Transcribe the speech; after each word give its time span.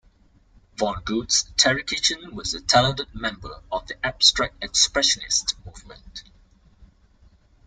Vonnegut's 0.77 1.51
Terry 1.57 1.83
Kitchen 1.83 2.33
was 2.35 2.55
a 2.55 2.61
talented 2.61 3.13
member 3.13 3.61
of 3.71 3.85
the 3.85 4.03
Abstract 4.03 4.59
Expressionist 4.61 5.53
movement. 5.63 6.23